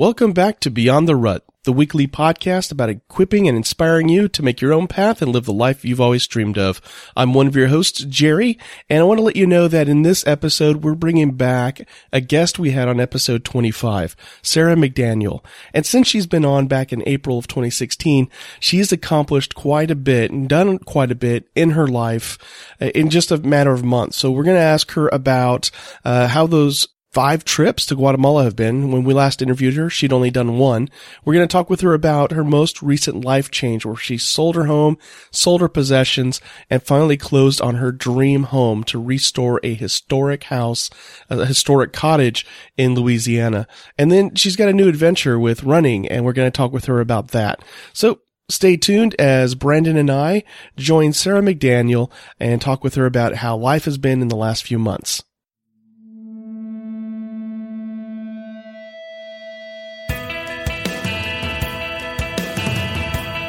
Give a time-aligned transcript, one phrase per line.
[0.00, 4.42] Welcome back to Beyond the Rut, the weekly podcast about equipping and inspiring you to
[4.42, 6.80] make your own path and live the life you've always dreamed of.
[7.14, 8.58] I'm one of your hosts, Jerry,
[8.88, 12.22] and I want to let you know that in this episode, we're bringing back a
[12.22, 15.44] guest we had on episode 25, Sara McDaniel.
[15.74, 20.30] And since she's been on back in April of 2016, she's accomplished quite a bit
[20.30, 22.38] and done quite a bit in her life
[22.80, 24.16] uh, in just a matter of months.
[24.16, 25.70] So we're going to ask her about
[26.06, 28.92] uh, how those five trips to Guatemala have been.
[28.92, 30.88] When we last interviewed her, she'd only done one.
[31.24, 34.54] We're going to talk with her about her most recent life change where she sold
[34.54, 34.96] her home,
[35.32, 40.88] sold her possessions, and finally closed on her dream home to restore a historic house,
[41.28, 42.46] a historic cottage
[42.76, 43.66] in Louisiana.
[43.98, 46.84] And then she's got a new adventure with running and we're going to talk with
[46.84, 47.62] her about that.
[47.92, 50.42] So Stay tuned as Brandon and I
[50.76, 54.64] join Sara McDaniel and talk with her about how life has been in the last
[54.64, 55.22] few months.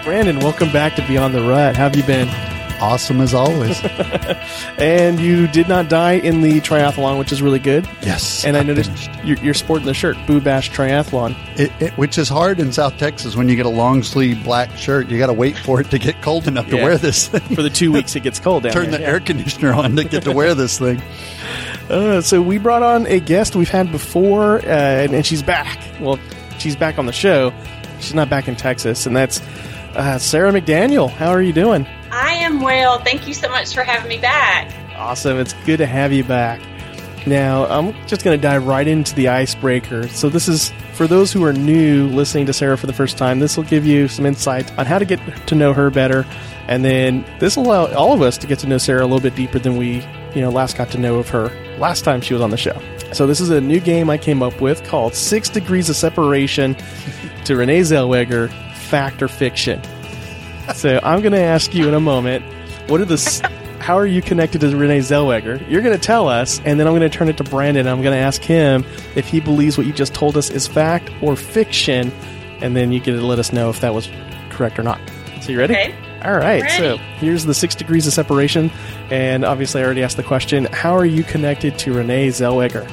[0.04, 1.76] Brandon, welcome back to Beyond the Rut.
[1.76, 2.28] How have you been?
[2.82, 3.80] Awesome as always.
[4.80, 7.88] and you did not die in the triathlon, which is really good.
[8.02, 8.44] Yes.
[8.44, 8.92] And I, I noticed
[9.24, 11.36] you're, you're, sporting the shirt, Boo Bash Triathlon.
[11.60, 14.76] It, it, which is hard in South Texas when you get a long sleeve black
[14.76, 15.08] shirt.
[15.08, 16.78] You got to wait for it to get cold enough yeah.
[16.78, 17.56] to wear this thing.
[17.56, 19.08] For the two weeks it gets cold down Turn the yeah.
[19.08, 21.02] air conditioner on to get to wear this thing.
[21.90, 25.78] Uh, so we brought on a guest we've had before, uh, and, and she's back.
[26.00, 26.18] Well,
[26.58, 27.54] she's back on the show.
[28.00, 29.42] She's not back in Texas, and that's
[29.96, 31.86] uh, Sara McDaniel, how are you doing?
[32.12, 33.00] I am well.
[33.00, 34.74] Thank you so much for having me back.
[34.96, 35.40] Awesome.
[35.40, 36.62] It's good to have you back.
[37.28, 40.08] Now, I'm just going to dive right into the icebreaker.
[40.08, 43.40] So, this is for those who are new listening to Sara for the first time,
[43.40, 46.26] this will give you some insight on how to get to know her better.
[46.68, 49.20] And then this will allow all of us to get to know Sara a little
[49.20, 52.34] bit deeper than we, you know, last got to know of her last time she
[52.34, 52.80] was on the show.
[53.14, 56.76] So, this is a new game I came up with called Six Degrees of Separation
[57.46, 58.52] to Renee Zellweger
[58.92, 59.82] fact or fiction.
[60.76, 62.44] So I'm going to ask you in a moment,
[62.90, 63.18] what are the,
[63.80, 65.68] how are you connected to Renee Zellweger?
[65.70, 67.88] You're going to tell us, and then I'm going to turn it to Brandon.
[67.88, 68.86] I'm going to ask him
[69.16, 72.12] if he believes what you just told us is fact or fiction,
[72.62, 74.10] and then you get to let us know if that was
[74.50, 75.00] correct or not.
[75.42, 75.74] So you ready?
[75.74, 75.96] Okay.
[76.24, 76.70] All right.
[76.72, 78.70] So here's the six degrees of separation,
[79.10, 82.88] and obviously I already asked the question: How are you connected to Renee Zellweger?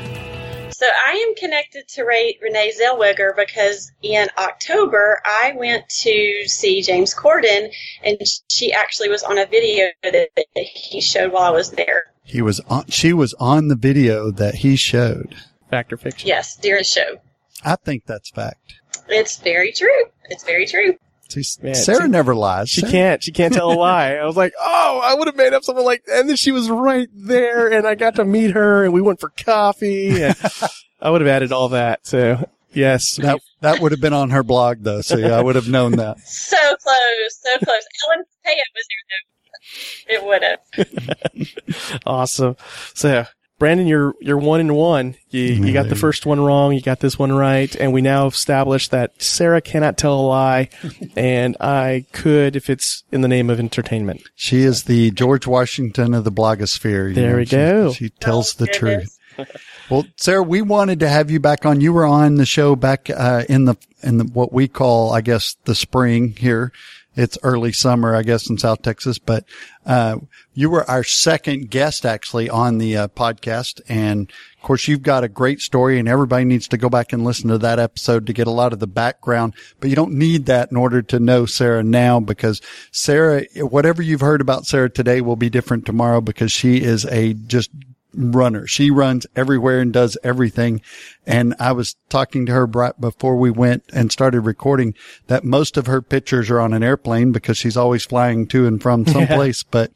[0.78, 6.83] So I am connected to Ray, Renee Zellweger because in October I went to see
[6.83, 7.72] James Corden,
[8.05, 8.16] and
[8.49, 12.12] she actually was on a video that he showed while I was there.
[12.22, 12.87] He was on.
[12.87, 15.34] She was on the video that he showed.
[15.69, 16.28] Fact or fiction?
[16.28, 17.16] Yes, during the show.
[17.65, 18.75] I think that's fact.
[19.09, 20.05] It's very true.
[20.27, 20.97] It's very true.
[21.28, 22.71] See, Man, Sara see, never lies.
[22.71, 22.93] She Sara.
[22.93, 23.22] can't.
[23.22, 24.15] She can't tell a lie.
[24.15, 26.71] I was like, oh, I would have made up something like, and then she was
[26.71, 30.37] right there, and I got to meet her, and we went for coffee, and
[31.00, 32.06] I would have added all that.
[32.06, 35.00] So yes, that that would have been on her blog though.
[35.03, 36.19] So yeah, I would have known that.
[36.27, 37.87] so close, so close.
[38.09, 39.28] Ellen Pompeo was there though.
[40.15, 42.03] It would have.
[42.06, 42.56] awesome.
[42.95, 43.27] So
[43.59, 45.17] Brandon, you're you're one and one.
[45.31, 46.73] You you got the first one wrong.
[46.73, 50.69] You got this one right, and we now established that Sara cannot tell a lie,
[51.17, 54.23] and I could if it's in the name of entertainment.
[54.37, 57.13] She is the George Washington of the blogosphere.
[57.13, 57.93] There know, we go.
[57.93, 59.19] She, she tells the goodness.
[59.37, 59.57] truth.
[59.91, 61.81] Well, Sara, we wanted to have you back on.
[61.81, 65.21] You were on the show back uh, in the in the, what we call, I
[65.21, 66.73] guess, the spring here
[67.19, 69.45] it's early summer, I guess, in South Texas, but,
[69.84, 70.19] uh,
[70.55, 73.81] you were our second guest actually on the uh, podcast.
[73.89, 77.25] And of course, you've got a great story and everybody needs to go back and
[77.25, 80.47] listen to that episode to get a lot of the background, but you don't need
[80.47, 85.21] that in order to know Sara now because Sara, whatever you've heard about Sara today
[85.21, 87.71] will be different tomorrow because she is a just
[88.15, 88.67] runner.
[88.67, 90.81] She runs everywhere and does everything.
[91.27, 94.95] And I was talking to her right before we went and started recording
[95.27, 98.83] that most of her pictures are on an airplane because she's always flying to and
[98.83, 99.63] from someplace.
[99.63, 99.69] Yeah.
[99.71, 99.93] But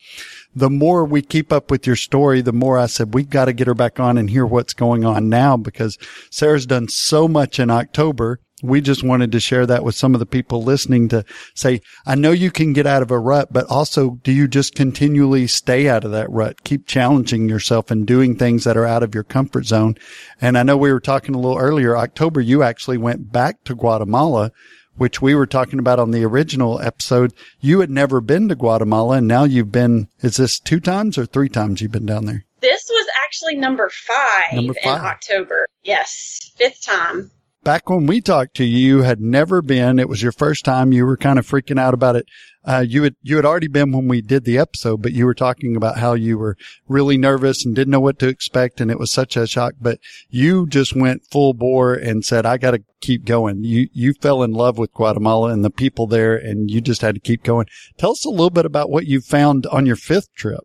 [0.55, 3.53] the more we keep up with your story, the more I said, we've got to
[3.53, 5.99] get her back on and hear what's going on now because
[6.31, 10.21] Sara's done so much in October we just wanted to share that with some of
[10.21, 11.25] the people listening to
[11.55, 14.75] say, I know you can get out of a rut, but also do you just
[14.75, 16.63] continually stay out of that rut?
[16.63, 19.97] Keep challenging yourself and doing things that are out of your comfort zone.
[20.41, 23.75] And I know we were talking a little earlier, October, you actually went back to
[23.75, 24.53] Guatemala,
[24.97, 27.33] which we were talking about on the original episode.
[27.61, 31.27] You had never been to Guatemala and now you've been, is this two times or
[31.27, 32.45] three times you've been down there?
[32.61, 34.89] This was actually number five, Number in.
[34.89, 35.67] October.
[35.83, 37.33] Yes, fifth time.
[37.63, 39.99] Back when we talked to you, had never been.
[39.99, 40.93] It was your first time.
[40.93, 42.27] You were kind of freaking out about it.
[42.65, 45.35] Uh, you had, you had already been when we did the episode, but you were
[45.35, 46.57] talking about how you were
[46.87, 48.81] really nervous and didn't know what to expect.
[48.81, 49.99] And it was such a shock, but
[50.31, 53.65] you just went full bore and said, I got to keep going.
[53.65, 57.17] You, you fell in love with Guatemala and the people there and you just had
[57.17, 57.67] to keep going.
[57.99, 60.61] Tell us a little bit about what you found on your fifth trip.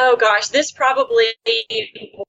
[0.00, 1.26] Oh gosh, this probably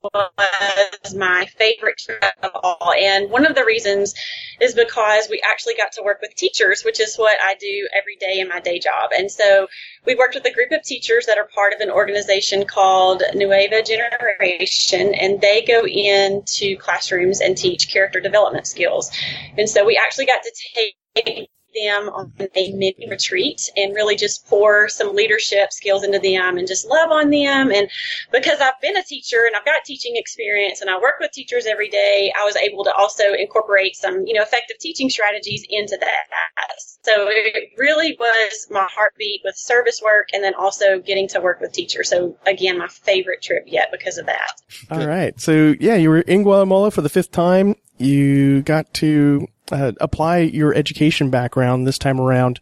[0.01, 2.91] was my favorite trip of all.
[2.97, 4.15] And one of the reasons
[4.59, 8.15] is because we actually got to work with teachers, which is what I do every
[8.15, 9.11] day in my day job.
[9.15, 9.67] And so
[10.03, 13.83] we worked with a group of teachers that are part of an organization called Nueva
[13.83, 19.11] Generation, and they go into classrooms and teach character development skills.
[19.59, 24.47] And so we actually got to take them on a mini retreat and really just
[24.47, 27.71] pour some leadership skills into them and just love on them.
[27.71, 27.89] And
[28.31, 31.65] because I've been a teacher and I've got teaching experience and I work with teachers
[31.65, 35.97] every day, I was able to also incorporate some, you know, effective teaching strategies into
[35.99, 36.07] that.
[37.01, 41.61] So it really was my heartbeat with service work and then also getting to work
[41.61, 42.09] with teachers.
[42.09, 44.51] So again, my favorite trip yet because of that.
[44.91, 45.39] All right.
[45.39, 47.75] So yeah, you were in Guatemala for the fifth time.
[47.97, 52.59] You got to uh, apply your education background this time around.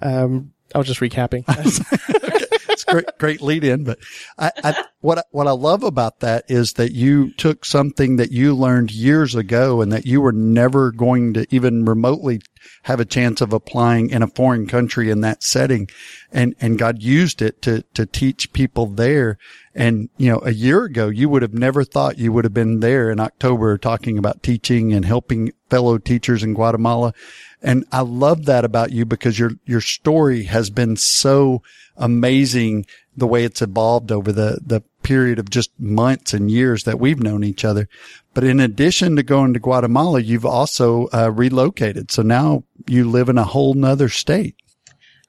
[0.00, 1.44] Um, I was just recapping.
[2.68, 3.84] it's great, great lead in.
[3.84, 3.98] But
[4.38, 8.54] I, I, what, what I love about that is that you took something that you
[8.54, 12.40] learned years ago and that you were never going to even remotely
[12.84, 15.90] have a chance of applying in a foreign country in that setting.
[16.32, 19.36] And, and God used it to, to teach people there.
[19.74, 22.80] And, you know, a year ago, you would have never thought you would have been
[22.80, 27.12] there in October talking about teaching and helping fellow teachers in Guatemala.
[27.60, 31.62] And I love that about you because your, your story has been so
[31.94, 32.86] amazing
[33.16, 37.22] the way it's evolved over the, the period of just months and years that we've
[37.22, 37.88] known each other.
[38.32, 42.10] But in addition to going to Guatemala, you've also uh, relocated.
[42.10, 44.56] So now you live in a whole nother state.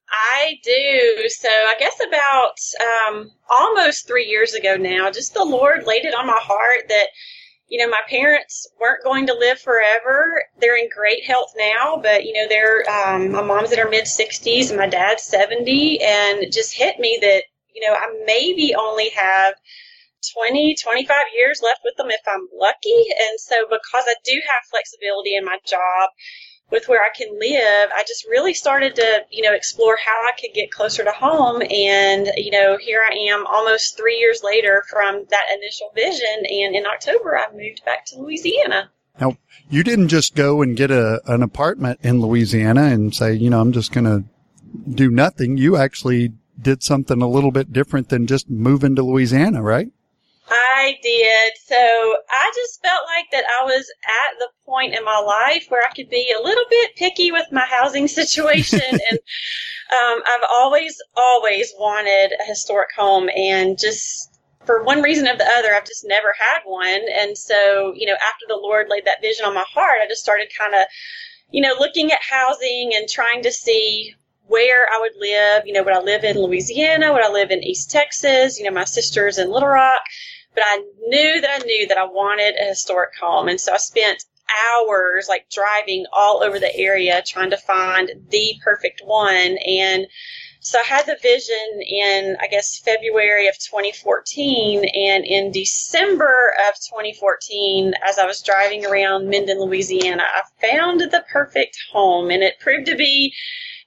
[0.10, 1.30] I do.
[1.30, 6.16] So I guess about um, almost three years ago now, just the Lord laid it
[6.16, 7.08] on my heart that,
[7.68, 10.44] you know, my parents weren't going to live forever.
[10.60, 14.06] They're in great health now, but, you know, they're, um, my mom's in her mid
[14.06, 16.02] 60s and my dad's 70.
[16.02, 17.44] And it just hit me that,
[17.76, 19.54] you know, I maybe only have
[20.34, 23.06] 20, 25 years left with them if I'm lucky.
[23.20, 26.10] And so because I do have flexibility in my job,
[26.72, 30.32] with where I can live, I just really started to, you know, explore how I
[30.40, 31.62] could get closer to home.
[31.62, 36.44] And, you know, here I am almost three years later from that initial vision.
[36.50, 38.90] And in October, I moved back to Louisiana.
[39.20, 39.38] Now,
[39.70, 43.62] you didn't just go and get a, an apartment in Louisiana and say, you know,
[43.62, 44.24] I'm just going to
[44.90, 45.58] do nothing.
[45.58, 49.90] You actually did something a little bit different than just moving to Louisiana, right?
[50.48, 51.54] I did.
[51.66, 55.84] So I just felt like that I was at the point in my life where
[55.84, 58.82] I could be a little bit picky with my housing situation.
[58.92, 59.20] and
[59.92, 64.32] um, I've always, always wanted a historic home and just
[64.66, 67.02] for one reason or the other, I've just never had one.
[67.20, 70.24] And so, you know, after the Lord laid that vision on my heart, I just
[70.24, 70.82] started kind of,
[71.52, 74.16] you know, looking at housing and trying to see
[74.48, 75.64] where I would live.
[75.66, 77.12] You know, would I live in Louisiana?
[77.12, 78.60] Would I live in East Texas?
[78.60, 80.02] You know, my sister's in Little Rock.
[80.54, 83.50] But I knew that I knew that I wanted a historic home.
[83.50, 84.24] And so I spent
[84.72, 89.58] hours like driving all over the area trying to find the perfect one.
[89.66, 90.08] And
[90.60, 94.86] so I had the vision in, I guess, February of 2014.
[94.96, 101.24] And in December of 2014, as I was driving around Minden, Louisiana, I found the
[101.32, 102.32] perfect home.
[102.32, 103.34] And it proved to be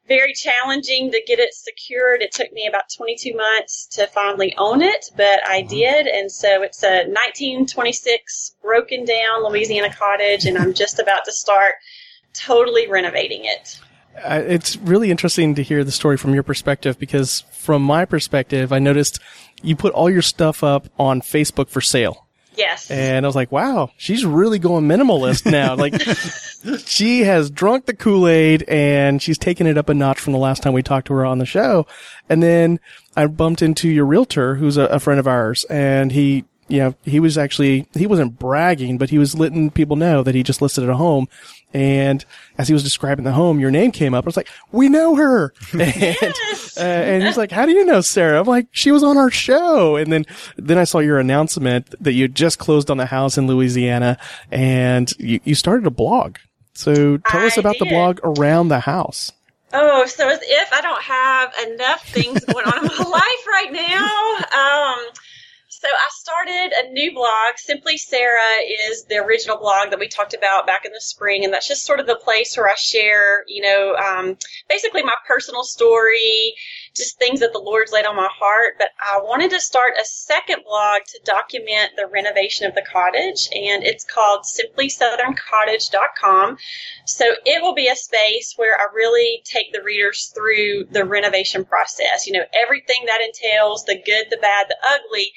[0.09, 2.23] very challenging to get it secured.
[2.23, 6.07] It took me about 22 months to finally own it, but I did.
[6.07, 11.75] And so it's a 1926 broken down Louisiana cottage, and I'm just about to start
[12.33, 13.79] totally renovating it.
[14.25, 18.73] Uh, it's really interesting to hear the story from your perspective because from my perspective,
[18.73, 19.21] I noticed
[19.63, 22.28] you put all your stuff up on Facebook for sale.
[22.59, 22.91] Yes.
[22.91, 25.77] And I was like, wow, she's really going minimalist now.
[25.77, 25.95] like,
[26.87, 30.65] she has drunk the Kool-Aid and she's taken it up a notch from the last
[30.65, 31.87] time we talked to her on the show.
[32.29, 32.81] And then
[33.17, 36.95] I bumped into your realtor, who's a, a friend of ours, and he, you know,
[37.05, 40.61] he was actually, he wasn't bragging, but he was letting people know that he just
[40.63, 41.27] listed a home.
[41.75, 42.25] And
[42.57, 44.25] as he was describing the home, your name came up.
[44.25, 45.53] I was like, we know her.
[45.73, 46.79] And, Yes.
[46.79, 48.41] uh, and he's like, how do you know Sara?
[48.41, 49.97] I'm like, she was on our show.
[49.97, 50.25] And then,
[50.57, 54.17] then I saw your announcement that you just closed on the house in Louisiana
[54.51, 56.37] and you, you started a blog.
[56.75, 59.33] So tell us I about the blog around the house.
[59.73, 63.73] Oh, so as if I don't have enough things going on in my life right
[63.73, 64.97] now.
[64.97, 65.07] Um,
[65.81, 67.57] So I started a new blog.
[67.57, 68.43] Simply Sara
[68.89, 71.87] is the original blog that we talked about back in the spring, and that's just
[71.87, 74.37] sort of the place where I share, you know, um,
[74.69, 76.57] basically my personal story,
[76.97, 78.75] just things that the Lord's laid on my heart.
[78.77, 83.49] But I wanted to start a second blog to document the renovation of the cottage,
[83.53, 86.59] and it's called simplysoutherncottage.com.
[87.07, 91.65] So it will be a space where I really take the readers through the renovation
[91.65, 92.27] process.
[92.27, 95.33] You know, everything that entails the good, the bad, the ugly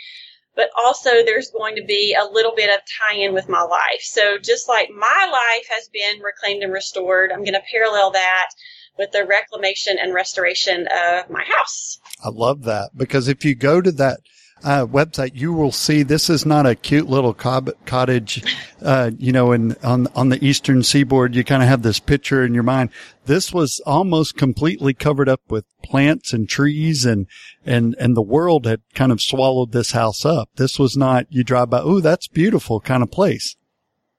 [0.56, 4.02] but also there's going to be a little bit of tie in with my life.
[4.02, 8.50] So just like my life has been reclaimed and restored, I'm going to parallel that
[8.98, 12.00] with the reclamation and restoration of my house.
[12.24, 14.20] I love that because if you go to that
[14.64, 18.44] uh, website, you will see this is not a cute little cob- cottage,
[18.82, 21.36] uh, you know, in, on, on the eastern seaboard.
[21.36, 22.92] You kind of have this picture in your mind.
[23.26, 27.28] This was almost completely covered up with plants and trees and,
[27.66, 30.50] and, and the world had kind of swallowed this house up.
[30.56, 33.56] This was not, you drive by, oh, that's beautiful kind of place.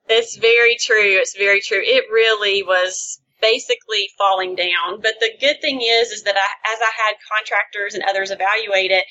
[0.09, 1.19] It's very true.
[1.19, 1.81] It's very true.
[1.83, 5.01] It really was basically falling down.
[5.01, 8.91] But the good thing is, is that I, as I had contractors and others evaluate
[8.91, 9.05] it,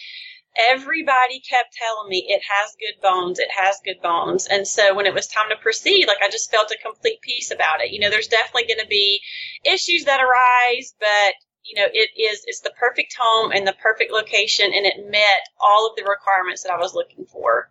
[0.69, 4.47] everybody kept telling me it has good bones, it has good bones.
[4.47, 7.51] And so when it was time to proceed, like I just felt a complete peace
[7.51, 7.91] about it.
[7.91, 9.21] You know, there's definitely going to be
[9.65, 11.33] issues that arise, but
[11.63, 15.47] you know, it is it's the perfect home and the perfect location and it met
[15.59, 17.69] all of the requirements that I was looking for.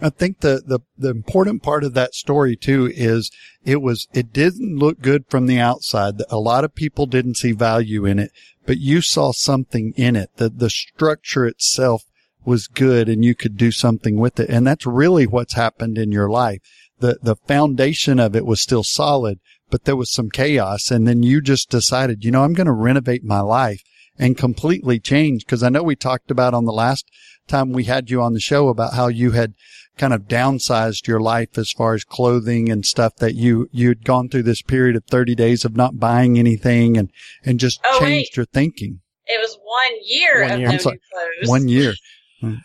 [0.00, 3.32] I think the, the, the important part of that story too is
[3.64, 6.22] it was, it didn't look good from the outside.
[6.30, 8.30] A lot of people didn't see value in it,
[8.64, 10.30] but you saw something in it.
[10.36, 12.04] that the structure itself
[12.44, 14.48] was good and you could do something with it.
[14.48, 16.60] And that's really what's happened in your life.
[17.00, 20.90] The, the foundation of it was still solid, but there was some chaos.
[20.90, 23.82] And then you just decided, you know, I'm going to renovate my life
[24.18, 25.46] and completely change.
[25.46, 27.08] Cause I know we talked about on the last
[27.46, 29.54] time we had you on the show about how you had
[29.96, 34.28] kind of downsized your life as far as clothing and stuff that you, you'd gone
[34.28, 37.10] through this period of 30 days of not buying anything and,
[37.44, 38.36] and just oh, changed wait.
[38.36, 39.00] your thinking.
[39.26, 40.68] It was one year one of year.
[40.70, 41.48] no sorry, clothes.
[41.48, 41.94] One year.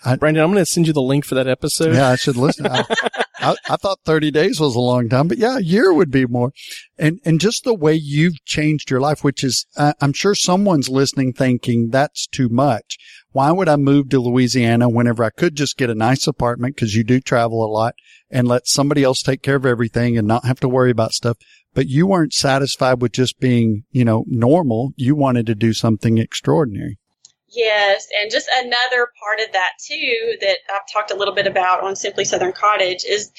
[0.06, 1.96] I, Brandon, I'm going to send you the link for that episode.
[1.96, 2.68] Yeah, I should listen.
[2.68, 2.86] I,
[3.40, 6.26] I, I, thought 30 days was a long time, but yeah, a year would be
[6.28, 6.52] more.
[6.98, 10.90] And, and just the way you've changed your life, which is, uh, I'm sure someone's
[10.90, 12.98] listening thinking that's too much.
[13.32, 16.78] Why would I move to Louisiana whenever I could just get a nice apartment?
[16.78, 17.96] Cause you do travel a lot
[18.30, 21.38] and let somebody else take care of everything and not have to worry about stuff.
[21.74, 24.94] But you weren't satisfied with just being, you know, normal.
[24.96, 27.00] You wanted to do something extraordinary.
[27.54, 31.84] Yes, and just another part of that too that I've talked a little bit about
[31.84, 33.32] on Simply Southern Cottage is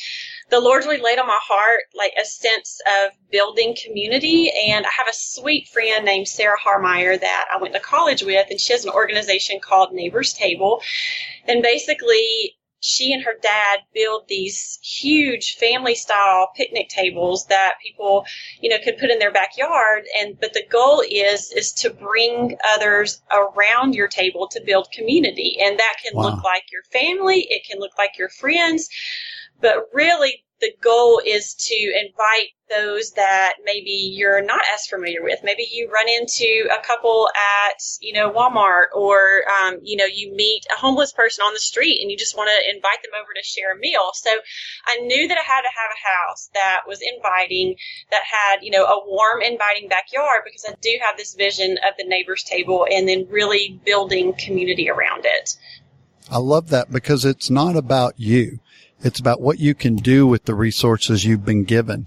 [0.51, 4.53] the Lord's really laid on my heart like a sense of building community.
[4.69, 8.47] And I have a sweet friend named Sarah Harmeyer that I went to college with,
[8.51, 10.81] and she has an organization called Neighbor's Table.
[11.49, 18.27] And basically, she and her dad build these huge family style picnic tables that people,
[18.61, 20.05] you know, could put in their backyard.
[20.21, 25.57] And, but the goal is, is to bring others around your table to build community.
[25.65, 26.25] And that can wow.
[26.25, 27.47] look like your family.
[27.49, 28.91] It can look like your friends.
[29.63, 35.39] But really, the goal is to invite those that maybe you're not as familiar with.
[35.45, 37.29] Maybe you run into a couple
[37.69, 41.61] at, you know, Walmart or, um, you know, you meet a homeless person on the
[41.61, 44.11] street and you just want to invite them over to share a meal.
[44.15, 44.31] So
[44.87, 47.77] I knew that I had to have a house that was inviting,
[48.11, 51.95] that had, you know, a warm, inviting backyard because I do have this vision of
[51.99, 55.57] the neighbor's table and then really building community around it.
[56.31, 58.61] I love that because it's not about you.
[59.01, 62.07] It's about what you can do with the resources you've been given.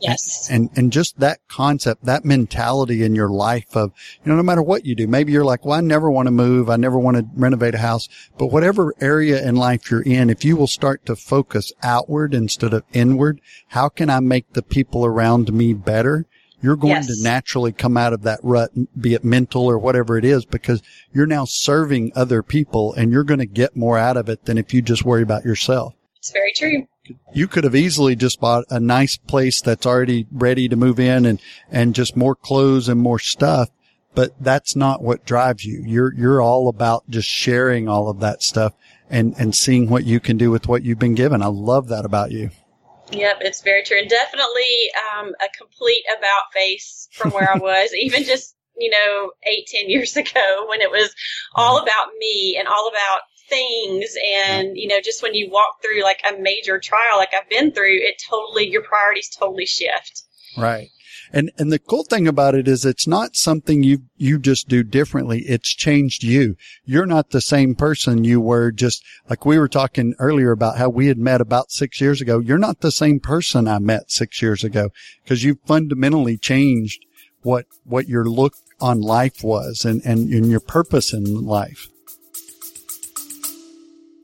[0.00, 0.48] Yes.
[0.50, 3.92] And, and just that concept, that mentality in your life of,
[4.24, 6.32] you know, no matter what you do, maybe you're like, well, I never want to
[6.32, 6.70] move.
[6.70, 8.08] I never want to renovate a house,
[8.38, 12.72] but whatever area in life you're in, if you will start to focus outward instead
[12.72, 16.26] of inward, how can I make the people around me better?
[16.60, 17.06] You're going yes.
[17.06, 20.82] to naturally come out of that rut, be it mental or whatever it is, because
[21.12, 24.58] you're now serving other people and you're going to get more out of it than
[24.58, 25.94] if you just worry about yourself.
[26.16, 26.88] It's very true.
[27.32, 31.24] You could have easily just bought a nice place that's already ready to move in
[31.24, 33.70] and, and just more clothes and more stuff.
[34.14, 35.82] But that's not what drives you.
[35.86, 38.72] You're, you're all about just sharing all of that stuff
[39.08, 41.40] and, and seeing what you can do with what you've been given.
[41.40, 42.50] I love that about you.
[43.12, 43.98] Yep, it's very true.
[43.98, 49.32] And definitely um, a complete about face from where I was, even just, you know,
[49.44, 51.14] eight, ten years ago when it was
[51.54, 54.14] all about me and all about things.
[54.44, 57.72] And you know just when you walk through like a major trial like i've been
[57.72, 60.24] through it totally your priorities totally shift.
[60.56, 60.90] Right
[61.32, 64.82] And, and the cool thing about it is it's not something you, you just do
[64.82, 65.40] differently.
[65.42, 66.56] It's changed you.
[66.84, 70.88] You're not the same person you were just like we were talking earlier about how
[70.88, 72.38] we had met about six years ago.
[72.38, 74.90] You're not the same person I met six years ago
[75.22, 77.04] because you've fundamentally changed
[77.42, 81.88] what, what your look on life was and, and, and your purpose in life.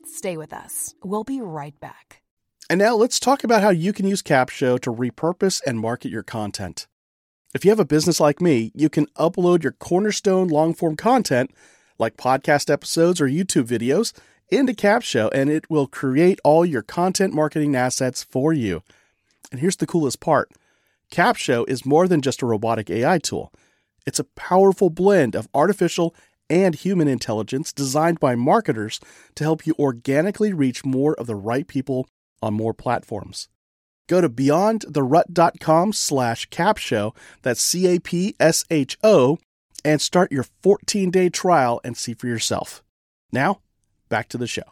[0.05, 0.95] Stay with us.
[1.03, 2.23] We'll be right back.
[2.67, 6.23] And now let's talk about how you can use Capsho to repurpose and market your
[6.23, 6.87] content.
[7.55, 11.51] If you have a business like me, you can upload your cornerstone long form content,
[11.97, 14.11] like podcast episodes or YouTube videos,
[14.49, 18.83] into Capsho, and it will create all your content marketing assets for you.
[19.53, 20.51] And here's the coolest part
[21.09, 23.53] Capsho is more than just a robotic AI tool,
[24.05, 26.13] it's a powerful blend of artificial
[26.49, 28.99] and human intelligence designed by marketers
[29.35, 32.09] to help you organically reach more of the right people
[32.41, 33.47] on more platforms.
[34.07, 39.39] Go to beyondtherut.com slash capsho, that's C-A-P-S-H-O,
[39.83, 42.83] and start your 14-day trial and see for yourself.
[43.31, 43.61] Now,
[44.09, 44.63] back to the show.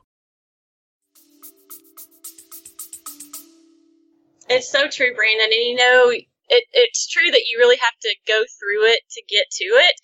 [4.50, 5.46] It's so true, Brandon.
[5.46, 6.14] And you know,
[6.50, 9.96] it, it's true that you really have to go through it to get to it.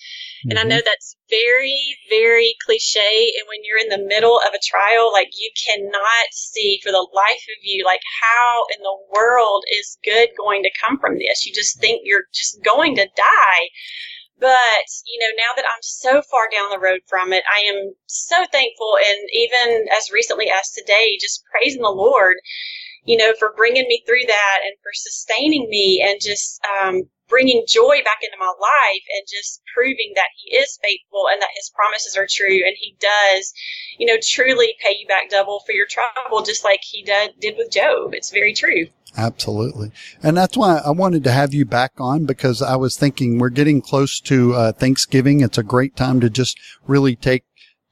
[0.50, 0.70] And I mm-hmm.
[0.70, 3.34] know that's very, very cliche.
[3.38, 7.08] And when you're in the middle of a trial, like you cannot see for the
[7.14, 11.46] life of you, like how in the world is good going to come from this?
[11.46, 13.64] You just think you're just going to die.
[14.40, 17.92] But, you know, now that I'm so far down the road from it, I am
[18.08, 18.96] so thankful.
[18.96, 22.38] And even as recently as today, just praising the Lord,
[23.06, 27.64] you know, for bringing me through that and for sustaining me and just, um, bringing
[27.68, 31.72] joy back into my life and just proving that he is faithful and that his
[31.74, 33.54] promises are true and he does,
[33.98, 37.56] you know, truly pay you back double for your trouble, just like he did, did
[37.58, 38.14] with Job.
[38.14, 38.88] It's very true.
[39.18, 39.92] Absolutely.
[40.22, 43.50] And that's why I wanted to have you back on because I was thinking we're
[43.50, 45.42] getting close to uh, Thanksgiving.
[45.42, 47.44] It's a great time to just really take,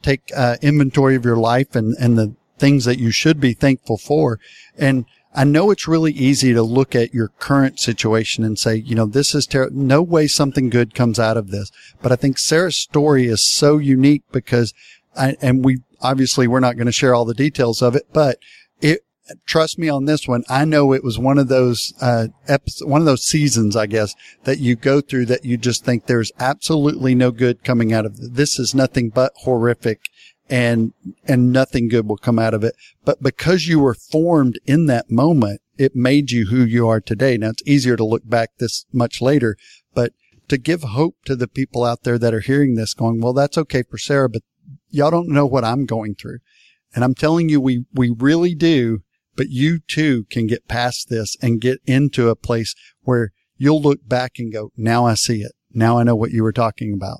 [0.01, 3.97] take uh, inventory of your life and, and the things that you should be thankful
[3.97, 4.39] for.
[4.77, 8.95] And I know it's really easy to look at your current situation and say, you
[8.95, 9.77] know, this is terrible.
[9.77, 11.71] No way something good comes out of this.
[12.01, 14.73] But I think Sara's story is so unique because
[15.15, 18.39] I, and we obviously we're not going to share all the details of it, but
[18.81, 19.01] it,
[19.45, 20.43] trust me on this one.
[20.49, 24.15] I know it was one of those, uh, episodes, one of those seasons, I guess,
[24.45, 28.13] that you go through that you just think there's absolutely no good coming out of
[28.13, 28.33] it.
[28.33, 30.01] This is nothing but horrific
[30.49, 30.93] and,
[31.27, 32.75] and nothing good will come out of it.
[33.03, 37.37] But because you were formed in that moment, it made you who you are today.
[37.37, 39.57] Now it's easier to look back this much later,
[39.93, 40.13] but
[40.47, 43.57] to give hope to the people out there that are hearing this going, well, that's
[43.57, 44.41] okay for Sara, but
[44.89, 46.39] y'all don't know what I'm going through.
[46.95, 48.99] And I'm telling you, we, we really do,
[49.35, 54.07] but you too can get past this and get into a place where you'll look
[54.07, 55.51] back and go, now I see it.
[55.73, 57.19] Now I know what you were talking about.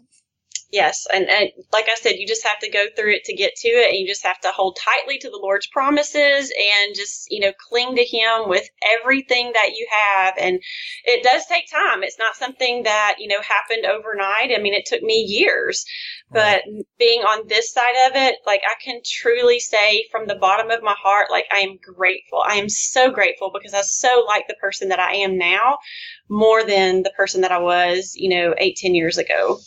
[0.70, 3.56] Yes, and, and like I said, you just have to go through it to get
[3.56, 7.28] to it, and you just have to hold tightly to the Lord's promises and just
[7.32, 8.68] you know cling to Him with
[9.00, 10.34] everything that you have.
[10.38, 10.60] And
[11.06, 12.04] it does take time.
[12.04, 14.52] It's not something that you know happened overnight.
[14.54, 15.86] I mean, it took me years,
[16.34, 16.64] but
[17.00, 20.84] being on this side of it, like I can truly say from the bottom of
[20.84, 22.44] my heart, like I am grateful.
[22.46, 25.78] I am so grateful because I so like the person that I am now
[26.28, 29.62] more than the person that I was, you know, eight, ten years ago.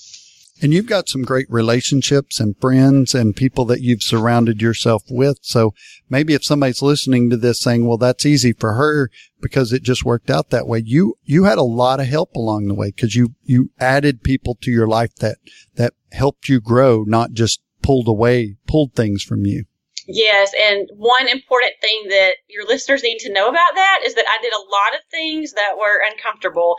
[0.62, 5.38] And you've got some great relationships and friends and people that you've surrounded yourself with.
[5.40, 5.72] So
[6.08, 10.04] maybe if somebody's listening to this saying, well, that's easy for her because it just
[10.04, 10.82] worked out that way.
[10.84, 14.56] You, you had a lot of help along the way because you, you added people
[14.62, 15.38] to your life that,
[15.76, 19.64] that helped you grow, not just pulled away, pulled things from you.
[20.06, 24.26] Yes, and one important thing that your listeners need to know about that is that
[24.28, 26.76] I did a lot of things that were uncomfortable,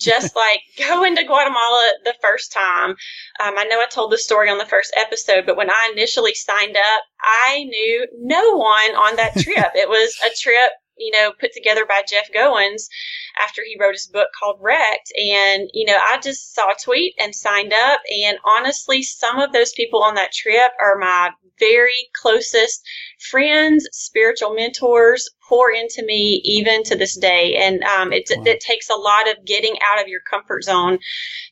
[0.00, 2.90] just like going to Guatemala the first time.
[3.40, 6.34] Um, I know I told the story on the first episode, but when I initially
[6.34, 9.72] signed up, I knew no one on that trip.
[9.74, 12.88] it was a trip you know, put together by Jeff Goins
[13.42, 15.12] after he wrote his book called Wrecked.
[15.18, 18.00] And, you know, I just saw a tweet and signed up.
[18.24, 22.82] And honestly, some of those people on that trip are my very closest
[23.30, 27.56] friends, spiritual mentors, pour into me even to this day.
[27.56, 28.44] And um, it, wow.
[28.46, 30.98] it takes a lot of getting out of your comfort zone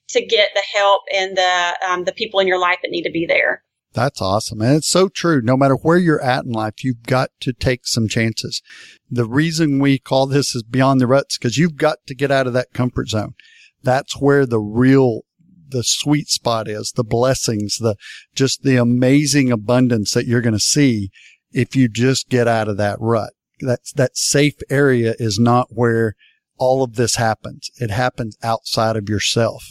[0.08, 3.10] to get the help and the um, the people in your life that need to
[3.10, 3.62] be there.
[3.92, 4.60] That's awesome.
[4.60, 5.40] And it's so true.
[5.42, 8.62] No matter where you're at in life, you've got to take some chances.
[9.10, 12.46] The reason we call this is beyond the ruts because you've got to get out
[12.46, 13.34] of that comfort zone.
[13.82, 15.22] That's where the real,
[15.68, 17.96] the sweet spot is, the blessings, the
[18.34, 21.10] just the amazing abundance that you're going to see
[21.50, 23.32] if you just get out of that rut.
[23.60, 26.14] That's, that safe area is not where
[26.56, 27.70] all of this happens.
[27.78, 29.64] It happens outside of yourself.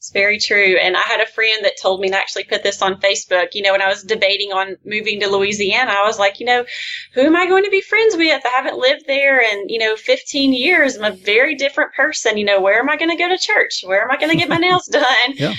[0.00, 0.78] It's very true.
[0.80, 3.48] And I had a friend that told me to actually put this on Facebook.
[3.52, 6.64] You know, when I was debating on moving to Louisiana, I was like, you know,
[7.12, 8.40] who am I going to be friends with?
[8.46, 10.96] I haven't lived there in, you know, 15 years.
[10.96, 12.38] I'm a very different person.
[12.38, 13.82] You know, where am I going to go to church?
[13.84, 15.04] Where am I going to get my nails done?
[15.34, 15.52] Yeah.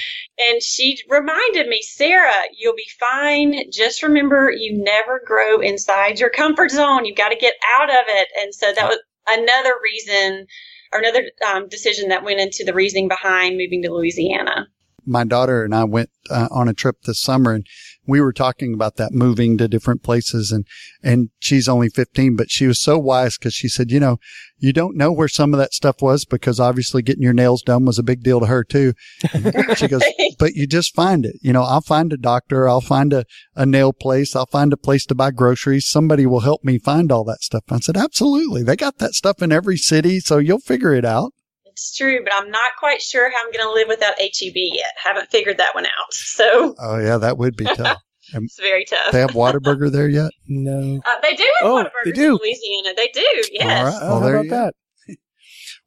[0.50, 3.72] And she reminded me, Sara, you'll be fine.
[3.72, 7.06] Just remember, you never grow inside your comfort zone.
[7.06, 8.28] You've got to get out of it.
[8.42, 10.48] And so that was another reason
[10.94, 14.68] or another um, decision that went into the reasoning behind moving to Louisiana.
[15.06, 17.66] My daughter and I went uh, on a trip this summer and
[18.08, 20.66] we were talking about that moving to different places and,
[21.04, 24.18] and she's only 15, but she was so wise because she said, you know,
[24.58, 27.86] you don't know where some of that stuff was because obviously getting your nails done
[27.86, 28.94] was a big deal to her too.
[29.76, 30.04] She goes,
[30.38, 31.36] but you just find it.
[31.42, 32.68] You know, I'll find a doctor.
[32.68, 34.36] I'll find a, a nail place.
[34.36, 35.88] I'll find a place to buy groceries.
[35.88, 37.64] Somebody will help me find all that stuff.
[37.70, 38.64] I said, absolutely.
[38.64, 40.20] They got that stuff in every city.
[40.20, 41.34] So you'll figure it out.
[41.72, 44.94] It's true, but I'm not quite sure how I'm going to live without HEB yet.
[45.04, 46.14] Haven't figured that one out.
[46.14, 47.98] So Oh yeah, that would be tough.
[48.34, 49.12] it's very tough.
[49.12, 50.32] They have Whataburger there yet?
[50.48, 51.00] No.
[51.06, 52.26] uh, they do have Oh, Whataburgers they do.
[52.34, 52.94] in Louisiana.
[52.96, 53.80] They do, yes.
[53.80, 54.00] All right.
[54.02, 54.74] Oh, Well, how there about you that?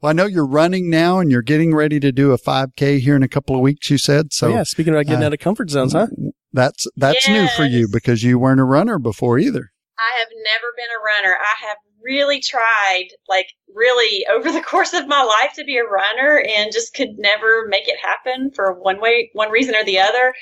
[0.03, 3.17] Well, I know you're running now and you're getting ready to do a 5K here
[3.17, 4.33] in a couple of weeks, you said.
[4.35, 6.09] So yeah, speaking about getting uh, out of comfort zones, huh?
[6.53, 9.71] that's, that's new for you because you weren't a runner before either.
[9.99, 11.35] I have never been a runner.
[11.41, 15.85] I have really tried, like really over the course of my life to be a
[15.85, 20.01] runner and just could never make it happen for one way, one reason or the
[20.01, 20.35] other.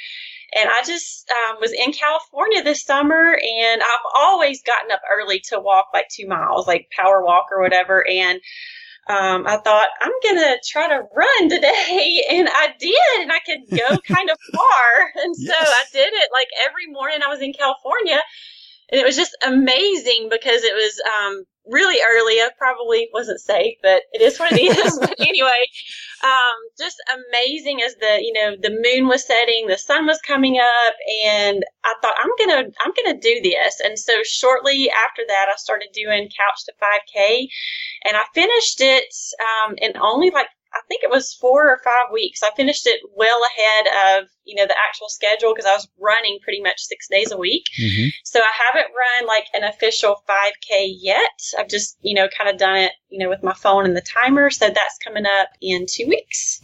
[0.54, 5.40] And I just um, was in California this summer and I've always gotten up early
[5.48, 8.06] to walk like two miles, like power walk or whatever.
[8.08, 8.40] And
[9.08, 13.60] um, I thought I'm gonna try to run today, and I did, and I could
[13.74, 15.68] go kind of far, and so Yes.
[15.68, 17.18] I did it like every morning.
[17.24, 18.20] I was in California,
[18.90, 22.35] and it was just amazing because it was um, really early.
[22.35, 24.98] I probably wasn't safe, but it is what it is.
[25.01, 25.66] but anyway,
[26.25, 26.96] um, just
[27.31, 30.94] amazing as the you know the moon was setting, the sun was coming up,
[31.25, 33.81] and I thought I'm gonna I'm gonna do this.
[33.85, 37.48] And so shortly after that, I started doing Couch to 5K,
[38.05, 39.14] and I finished it
[39.66, 42.42] um, in only like I think it was four or five weeks.
[42.42, 46.38] I finished it well ahead of you know the actual schedule because I was running
[46.42, 47.66] pretty much six days a week.
[47.80, 48.08] Mm-hmm.
[48.24, 51.20] So I haven't run like an official 5K yet.
[51.58, 54.02] I've just, you know, kind of done it, you know, with my phone and the
[54.02, 54.50] timer.
[54.50, 56.62] So that's coming up in two weeks.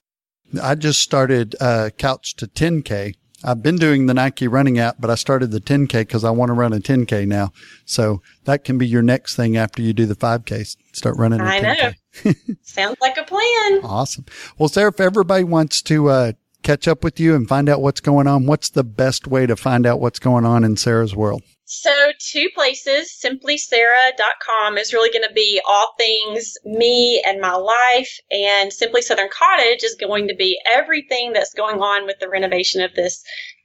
[0.63, 3.15] I just started uh, Couch to 10K.
[3.45, 6.49] I've been doing the Nike running app, but I started the 10K because I want
[6.49, 7.53] to run a 10K now.
[7.85, 10.77] So that can be your next thing after you do the 5K.
[10.93, 11.95] Start running a I 10K.
[12.25, 12.33] know.
[12.63, 13.85] Sounds like a plan.
[13.85, 14.25] Awesome.
[14.59, 18.01] Well, Sara, if everybody wants to uh, catch up with you and find out what's
[18.01, 21.43] going on, what's the best way to find out what's going on in Sara's world?
[21.71, 28.19] So, two places, simplysara.com is really going to be all things me and my life,
[28.31, 32.81] and Simply Southern Cottage is going to be everything that's going on with the renovation
[32.81, 33.23] of this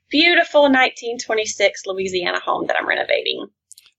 [0.09, 3.47] beautiful 1926 Louisiana home that I'm renovating.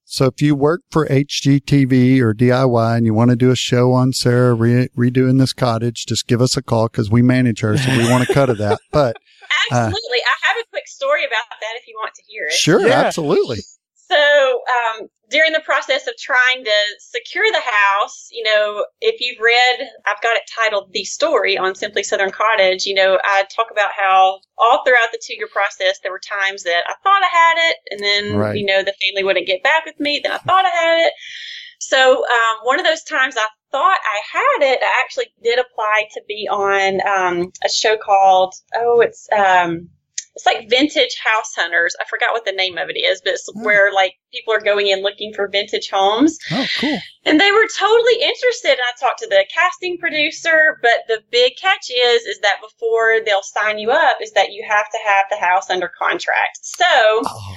[0.03, 3.91] So if you work for HGTV or DIY and you want to do a show
[3.91, 7.75] on Sara re- redoing this cottage, just give us a call because we manage her.
[7.75, 8.79] So we want to cut of that.
[8.91, 9.15] But
[9.71, 10.19] uh, Absolutely.
[10.19, 12.53] I have a quick story about that if you want to hear it.
[12.53, 13.01] sure, Yeah.
[13.01, 13.57] absolutely.
[14.07, 19.41] So, um, during the process of trying to secure the house, you know, if you've
[19.41, 23.67] read, I've got it titled The Story on Simply Southern Cottage, you know, I talk
[23.71, 27.29] about how all throughout the two year process, there were times that I thought I
[27.31, 28.57] had it, and then, Right.
[28.57, 31.13] you know, the family wouldn't get back with me, then I thought I had it.
[31.79, 36.07] So, um, one of those times I thought I had it, I actually did apply
[36.13, 39.89] to be on um, a show called, oh, it's, um,
[40.35, 41.95] it's like vintage house hunters.
[41.99, 43.63] I forgot what the name of it is, but it's Hmm.
[43.63, 46.37] where like people are going in looking for vintage homes.
[46.51, 46.99] Oh, cool.
[47.25, 48.71] And they were totally interested.
[48.71, 53.19] And I talked to the casting producer, but the big catch is is that before
[53.25, 56.59] they'll sign you up is that you have to have the house under contract.
[56.61, 57.55] So Oh,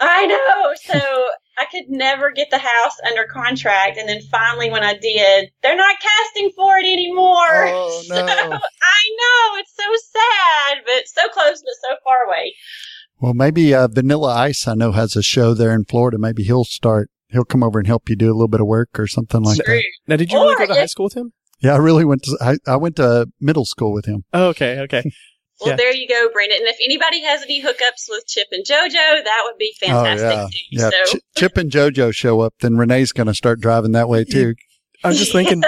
[0.00, 0.74] I know.
[0.84, 3.96] So I could never get the house under contract.
[3.98, 7.66] And then finally, when I did, they're not casting for it anymore.
[7.68, 8.22] Oh, So, no.
[8.22, 9.58] I know.
[9.58, 12.54] It's so sad, but so close, but so far away.
[13.20, 16.18] well, maybe uh, Vanilla Ice, I know, has a show there in Florida.
[16.18, 18.98] Maybe he'll start, he'll come over and help you do a little bit of work
[18.98, 19.76] or something like True.
[19.76, 19.84] that.
[20.06, 21.32] Now, did you really go to high school with him?
[21.60, 24.24] Yeah, I really went to, I, I went to middle school with him.
[24.34, 25.02] Oh, okay, okay.
[25.60, 25.76] Well, Yeah.
[25.76, 26.58] there you go, Brandon.
[26.58, 30.30] And if anybody has any hookups with Chip and JoJo, that would be fantastic oh,
[30.30, 30.46] yeah.
[30.46, 30.58] too.
[30.70, 30.90] Yeah.
[31.06, 34.24] So, Ch- Chip and JoJo show up, then Renee's going to start driving that way
[34.24, 34.54] too.
[35.04, 35.62] I'm just thinking,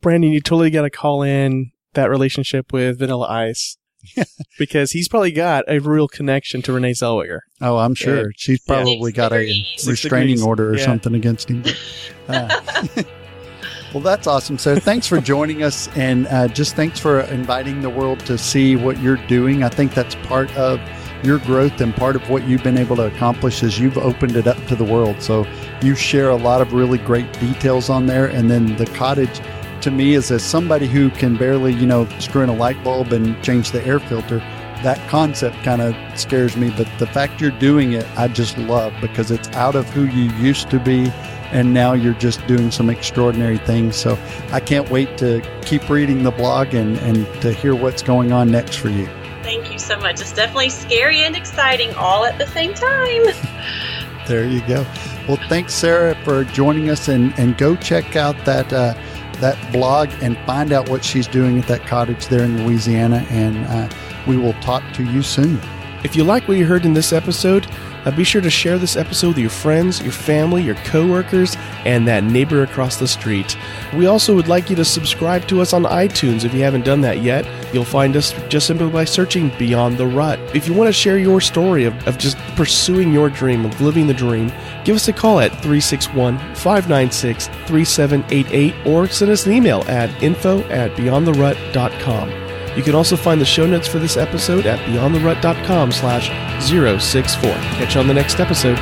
[0.00, 3.76] Brandon, you totally got to call in that relationship with Vanilla Ice.
[4.58, 7.40] because he's probably got a real connection to Renee Zellweger.
[7.60, 8.16] Oh, I'm sure.
[8.16, 8.32] Yeah.
[8.36, 8.74] She's Yeah.
[8.74, 9.52] probably got a
[9.86, 10.42] restraining degrees.
[10.44, 10.84] order or Yeah.
[10.84, 11.64] something against him.
[12.28, 12.52] But,
[12.96, 13.02] uh,
[13.94, 14.58] Well, that's awesome.
[14.58, 18.76] So, thanks for joining us, and uh, just thanks for inviting the world to see
[18.76, 19.62] what you're doing.
[19.62, 20.78] I think that's part of
[21.22, 24.46] your growth and part of what you've been able to accomplish is you've opened it
[24.46, 25.22] up to the world.
[25.22, 25.46] So,
[25.80, 29.40] you share a lot of really great details on there, and then the cottage.
[29.82, 33.12] To me, is as somebody who can barely, you know, screw in a light bulb
[33.12, 34.40] and change the air filter,
[34.82, 36.70] that concept kind of scares me.
[36.76, 40.32] But the fact you're doing it, I just love because it's out of who you
[40.32, 41.12] used to be
[41.52, 43.96] and now you're just doing some extraordinary things.
[43.96, 44.18] So
[44.52, 48.50] I can't wait to keep reading the blog and, and to hear what's going on
[48.50, 49.06] next for you.
[49.42, 50.20] Thank you so much.
[50.20, 53.22] It's definitely scary and exciting all at the same time.
[54.28, 54.86] there you go.
[55.26, 58.94] Well, thanks, Sara, for joining us, and, and go check out that uh,
[59.40, 63.24] that blog and find out what she's doing at that cottage there in Louisiana.
[63.30, 63.88] And uh,
[64.26, 65.60] we will talk to you soon.
[66.04, 67.66] If you like what you heard in this episode,
[68.04, 72.06] uh, be sure to share this episode with your friends, your family, your coworkers, and
[72.08, 73.56] that neighbor across the street.
[73.94, 77.00] We also would like you to subscribe to us on iTunes if you haven't done
[77.02, 77.46] that yet.
[77.74, 80.38] You'll find us just simply by searching Beyond the Rut.
[80.54, 84.06] If you want to share your story of, of just pursuing your dream, of living
[84.06, 84.52] the dream,
[84.84, 90.60] give us a call at 361 596 3788 or send us an email at info
[90.68, 92.47] at beyondtherut.com.
[92.76, 96.28] You can also find the show notes for this episode at beyondtherut.com slash
[96.68, 97.50] 064.
[97.50, 98.78] Catch you on the next episode.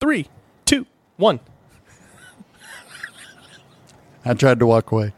[0.00, 0.28] Three,
[0.66, 1.40] two, one.
[4.26, 5.14] I tried to walk away.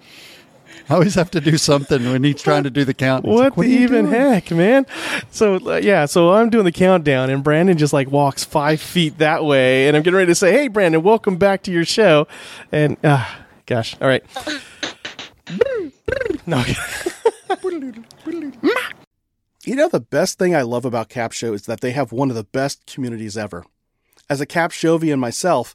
[0.88, 3.24] I always have to do something when he's trying to do the count.
[3.24, 4.14] What, like, the even doing?
[4.14, 4.86] heck, man?
[5.30, 9.18] So uh, yeah, so I'm doing the countdown, and Brandon just like walks five feet
[9.18, 12.28] that way, and I'm getting ready to say, "Hey, Brandon, welcome back to your show."
[12.70, 13.24] And uh,
[13.66, 14.24] gosh, all right.
[16.46, 16.64] no.
[19.64, 22.36] you know the best thing I love about Capsho is that they have one of
[22.36, 23.64] the best communities ever.
[24.28, 25.74] As a Cap Shovian myself.